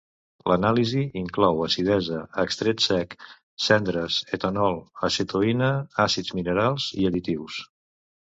L'anàlisi 0.51 1.01
inclou 1.19 1.59
acidesa, 1.65 2.21
extret 2.43 2.81
sec, 2.85 3.13
cendres, 3.65 4.17
etanol, 4.39 4.79
acetoïna, 5.09 5.69
àcids 6.07 6.33
minerals 6.39 6.89
i 7.03 7.07
additius. 7.11 7.61